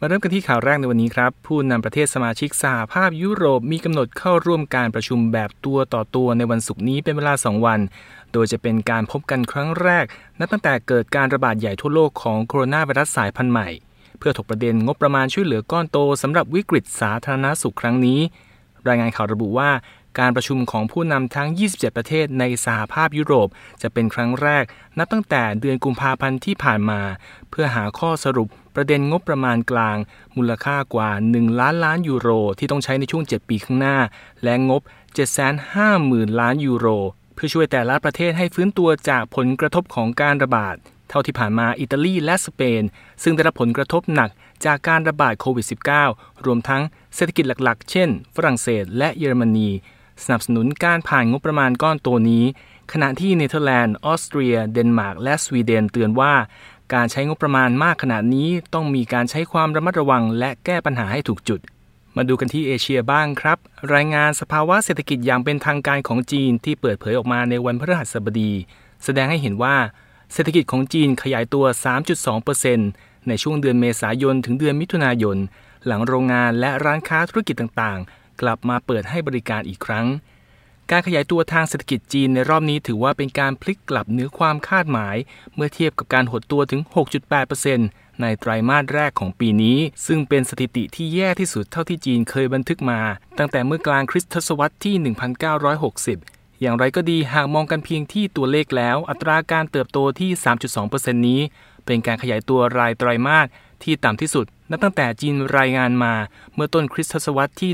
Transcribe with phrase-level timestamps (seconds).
[0.00, 7.80] มาเริ่มกันที่ข่าวแรกในวันนี้ครับ ผู้นำประเทศสมาชิกสหภาพยุโรปมีกำหนดเข้าร่วมการประชุมแบบตัวต่อตัวในวันศุกร์นี้เป็นเวลา 2 วัน
[8.32, 10.04] โดยจะเป็นการพบกันครั้งแรก
[10.38, 13.68] นับตั้งแต่เกิดการระบาดใหญ่ทั่วโลกของโคโรนาไวรัสสายพันธุ์ใหม่
[14.18, 18.20] เพื่อถกประเด็นงบประมาณช่วยเหลือก้อนโตสำหรับวิกฤตสาธารณสุขครั้งนี้
[18.88, 19.70] รายงานข่าวระบุว่า
[20.18, 23.48] การประชุมของผู้นำทั้ง 27 ประเทศในสหภาพยุโรป
[23.82, 24.64] จะเป็นครั้งแรก
[24.98, 27.00] นับตั้งแต่เดือนกุมภาพันธ์ที่ผ่านมา
[27.50, 29.98] เพื่อหาข้อสรุปประเด็นงบประมาณกลาง
[30.36, 33.98] มูลค่ากว่า 1 ล้านล้านยูโร ที่ต้องใช้ในช่วง 7 ปีข้างหน้า
[34.44, 34.82] และงบ
[35.60, 36.86] 750,000 ล้านยูโร
[37.34, 40.76] เพื่อช่วยแต่ละประเทศให้ฟื้นตัวจากผลกระทบของการระบาด
[41.08, 42.82] เท่าที่ผ่านมาอิตาลีและสเปน
[43.22, 44.30] ซึ่งได้รับผลกระทบหนัก
[44.64, 45.66] จากการระบาดโควิด
[46.04, 46.82] -19 รวมทั้ง
[47.14, 49.70] เศรษฐกิจหลักๆ เช่น ฝรั่งเศสและเยอรมนี
[50.24, 52.44] สนับสนุนการผ่านงบประมาณก้อนตัวนี้
[52.92, 56.34] ขณะที่เนเธอร์แลนด์ ออสเตรีย เดนมาร์ก และสวีเดน เตือนว่า
[56.94, 61.60] การใช้งบประมาณมากขนาดนี้ต้องมีการใช้ความระมัดระวัง และแก้ปัญหาให้ถูกจุด
[62.16, 63.58] มาดูกันที่เอเชียบ้างครับ
[63.94, 68.52] รายงานสภาวะเศรษฐกิจอย่างเป็นทางการของจีนที่เปิดเผยออกมาในวันพฤหัสบดี
[69.04, 69.76] แสดงให้เห็นว่า
[70.32, 71.64] เศรษฐกิจของจีนขยายตัว
[72.46, 75.36] 3.2%ในช่วงเดือนเมษายนถึงเดือนมิถุนายน
[75.86, 80.06] หลังโรงงานและร้านค้าธุรกิจต่างๆ กลับมาเปิดให้บริการอีกครั้ง
[80.90, 85.16] การขยายตัวทางเศรษฐกิจจีนในรอบนี้ถือว่าเป็นการพลิกกลับเนื้อความคาดหมาย
[85.54, 86.80] เมื่อเทียบกับการหดตัวถึง
[87.46, 93.00] 6.8%ในไตรามาสแรกของปีนี้ ซึ่งเป็นสถิติที่แย่ที่สุดเท่าที่จีนเคยบันทึกมา
[93.38, 94.94] ตั้งแต่เมื่อกลางคริสตศตวรรษที่
[95.78, 100.30] 1960อย่างไรก็ดีหากมองกันเพียงที่ตัวเลขแล้ว อัตราการเติบโตที่
[100.78, 101.40] 3.2%นี้
[101.86, 103.46] เป็นการขยายตัวรายไตรามาส
[103.82, 106.14] ที่ต่ำที่สุด นับตั้งแต่จีนรายงานมา
[106.54, 107.70] เมื่อต้นคริสตศตวรรษที่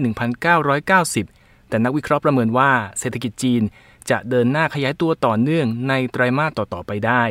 [0.64, 3.62] 1990 แต่นักวิเคราะห์ประเมินว่าเศรษฐกิจจีน
[4.10, 7.22] จะเดินหน้าขยายตัวต่อเนื่องในไตรมาสต่อ ๆ ไปได้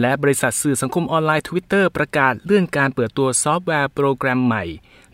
[0.00, 4.64] และบริษัทสื่อสังคมออนไลน์ Twitter ประกาศเลื่อนการเปิดตัวซอฟต์แวร์โปรแกรมใหม่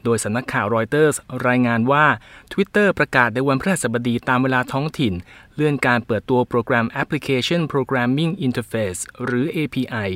[0.05, 1.17] โดยสำนักข่าวรอยเตอร์ส
[1.49, 2.07] รายงานว่า
[2.53, 5.15] Twitter ประกาศในวันพฤหัสบดีตามเวลาท้องถิ่น
[5.55, 10.11] เลื่อนการเปิดตัวโปรแกรม Application Programming Interface หรือ API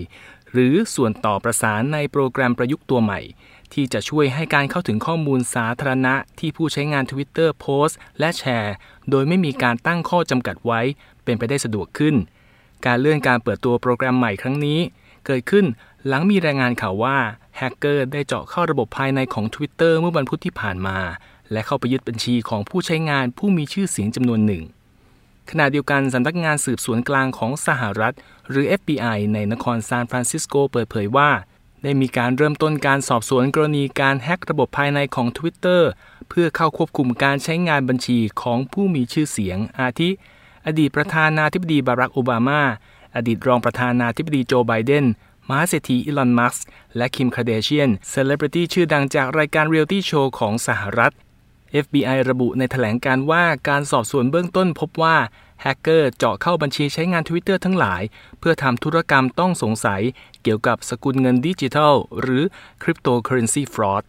[0.53, 3.21] หรือส่วนต่อประสานในโปรแกรมประยุกต์ตัวใหม่
[3.75, 8.75] ที่จะช่วยให้การเข้าถึงข้อมูลสาธารณะที่ผู้ใช้งาน Twitter โพสต์ และแชร์
[9.11, 10.81] โดยไม่มีการตั้งข้อจำกัดไว้
[11.25, 12.15] เป็นไปได้สะดวกขึ้น
[12.87, 14.81] การเลื่อนการเปิดตัวโปรแกรมใหม่ครั้งนี้
[15.27, 15.65] เกิดขึ้น
[16.07, 17.19] หลังมีรายงานข่าวว่า
[17.57, 20.99] แฮกเกอร์ได้เจาะเข้าระบบภายในของ Twitter เมื่อวันพุธที่ผ่านมา
[21.53, 24.63] และเข้าไปยึดบัญชีของผู้ใช้งานผู้มีชื่อเสียงจำนวนหนึ่ง
[25.51, 28.15] ขณะเดียวกันสำนักงานสืบสวนกลางของสหรัฐ
[28.49, 31.31] หรือ FBI ในนครซานฟรานซิสโกเปิดเผยว่า
[31.83, 35.83] ได้มีการเริ่มต้นการสอบสวนกรณีการแฮ็กระบบภายในของ Twitter
[36.29, 40.11] เพื่อเข้าควบคุมการใช้งานบัญชีของผู้มีชื่อเสียง อาทิ
[40.67, 42.63] อดีตประธานาธิบดีบารักโอบามา
[43.17, 45.07] อดีตรองประธานาธิบดีโจไบเดน
[45.49, 46.65] มหาเศรษฐีอีลอน มัสก์
[46.97, 51.13] และคิมคาเดเชียน เซเลบริตี้ชื่อดังจากรายการเรียลตี้โชว์ของสหรัฐ
[51.85, 55.17] FBI ระบุในแถลงการว่าการสอบสวนเบื้องต้นพบว่า
[55.63, 58.03] แฮกเกอร์เจาะเข้าบัญชีใช้งาน Twitter ทั้งหลาย
[58.39, 60.03] เพื่อทำธุรกรรมต้องสงสัย
[60.43, 62.43] เกี่ยวกับสกุลเงินดิจิทัล หรือ
[62.83, 64.03] Cryptocurrency Fraud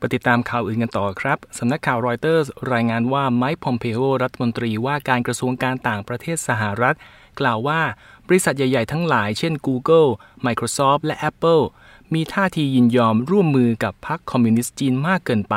[0.00, 2.42] ไปติดตามข่าวอื่นกันต่อครับ สำนักข่าวรอยเตอร์
[2.72, 6.96] รายงานว่าไมค์พอมเพโอรัฐมนตรีว่าการกระทรวงการต่างประเทศสหรัฐ
[7.40, 7.80] กล่าวว่า
[8.26, 10.08] บริษัทใหญ่ ๆ ทั้งหลายเช่น Google
[10.46, 11.62] Microsoft และ Apple
[12.14, 15.56] มีท่าทียินยอมร่วมมือกับพรรคคอมมิวนิสต์จีนมากเกินไป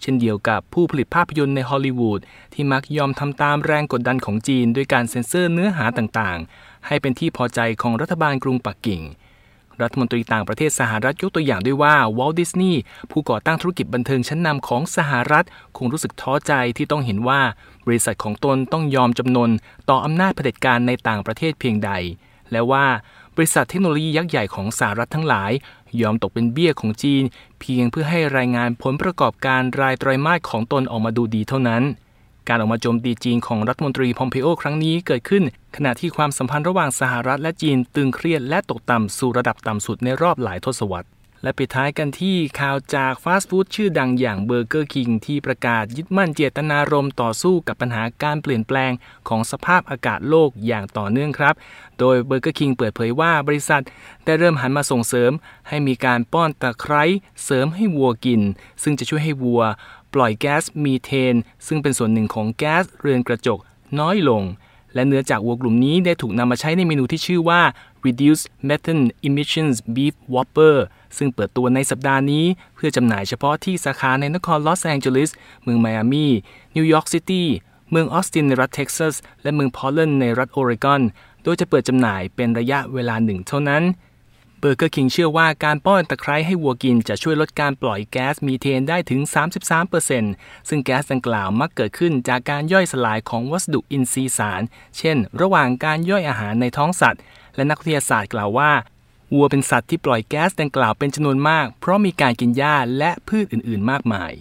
[0.00, 2.20] เช่นเดียวกับผู้ผลิตภาพยนตร์ในฮอลลีวูด
[2.54, 9.02] ที่มักยอมทำตามแรงกดดันของจีน ด้วยการเซ็นเซอร์เนื้อหาต่างๆ ให้เป็นที่พอใจของรัฐบาลกรุงปักกิ่ง
[9.82, 12.80] รัฐมนตรีต่างประเทศสหรัฐยกตัวอย่างด้วยว่าวอลดิสนีย์
[13.10, 15.46] ผู้ก่อตั้งธุรกิจบันเทิงชั้นนำของสหรัฐ
[15.76, 17.40] คงรู้สึกท้อใจที่ต้องเห็นว่า
[17.86, 19.50] บริษัทของตนต้องยอมจำนน
[19.88, 21.92] ต่ออำนาจเผด็จการในต่างประเทศเพียงใด
[22.52, 22.86] และว่า
[23.36, 25.52] บริษัทเทคโนโลยียักษ์ใหญ่ของสหรัฐทั้งหลาย
[26.00, 27.22] ยอมตกเป็นเบี้ยของจีน
[27.60, 31.82] เพียงเพื่อให้รายงานผลประกอบการรายไตรมาสของตนออกมาดูดีเท่านั้น
[32.48, 35.44] การออกมาโจมตีจีนของรัฐมนตรีพอมเพโอครั้งนี้เกิดขึ้น
[35.76, 41.08] ขณะที่ความสัมพันธ์ระหว่างสหรัฐและจีนตึงเครียดและตกต่ำสู่ระดับต่ำสุดในรอบหลายทศวรรษ
[41.42, 48.92] และปิดท้ายกันที่ข่าวจากฟาสต์ฟู้ดชื่อดังอย่างเบอร์เกอร์คิงที่ประกาศยึดมั่นเจตนารมณ์ต่อสู้กับปัญหาการเปลี่ยนแปลง
[49.28, 51.54] ของสภาพอากาศโลกอย่างต่อเนื่องครับ
[51.98, 53.82] โดยเบอร์เกอร์คิงเปิดเผยว่าบริษัท
[54.24, 55.32] ได้เริ่มหันมาส่งเสริม
[55.68, 57.02] ให้มีการป้อนตะไคร้
[57.44, 58.42] เสริมให้วัวกิน
[58.82, 59.62] ซึ่งจะช่วยให้วัว
[60.14, 61.34] ปล่อยแก๊สมีเทน
[61.66, 63.58] ซึ่งเป็นส่วนหนึ่งของแก๊สเรือนกระจก
[64.00, 64.42] น้อยลง
[64.94, 67.60] และเนื้อจากวัวกลุ่มนี้ได้ถูกนำมาใช้ในเมนูที่ชื่อว่า
[68.04, 70.76] Reduced Methane Emissions Beef Whopper
[71.16, 72.44] ซึ่งเปิดตัวในสัปดาห์นี้
[72.74, 75.30] เพื่อจำหน่ายเฉพาะที่สาขาในนครลอสแองเจลิส
[75.62, 76.26] เมืองไมอามี
[76.76, 77.48] นิวยอร์กซิตี้
[77.90, 81.02] เมืองออสตินในรัฐเท็กซัส และเมืองพอร์ตแลนด์ในรัฐโอเรกอน
[81.42, 83.84] โดยจะเปิดจำหน่ายเป็นระยะเวลาหนึ่งเท่านั้น
[84.58, 89.20] เบอร์เกอร์คิงเชื่อว่าการป้อนตะไคร้ให้วัวกินจะช่วยลดการปล่อยแก๊สมีเทนได้ถึง
[89.94, 94.62] 33%ซึ่งแก๊สดังกล่าวมักเกิดขึ้นจากการย่อยสลายของวัสดุอินทรีย์สาร
[94.98, 97.20] เช่น ระหว่างการย่อยอาหารในท้องสัตว์
[97.54, 98.70] และนักวิทยาศาสตร์กล่าวว่า
[99.34, 104.32] วัวเป็นสัตว์ที่ปล่อยแก๊สดังกล่าวเป็นจำนวนมาก เพราะมีการกินหญ้าและพืชอื่น ๆ มากมาย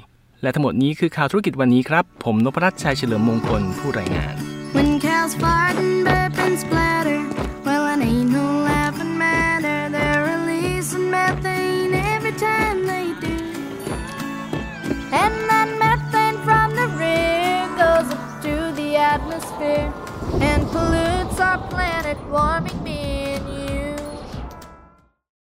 [0.42, 4.36] และทั้งหมดนี้คือข่าวธุรกิจวันนี้ครับ ผมนพรัตน์ชัยเฉลิมมงคลผู้รายงาน
[4.76, 7.20] When cows fart and burp and splatter,
[7.66, 9.80] well, it ain't no laughing matter.
[9.96, 13.38] They're releasing methane every time they do.
[15.22, 19.88] And that methane from the rear goes up to the atmosphere
[20.50, 22.75] and pollutes our planet, warming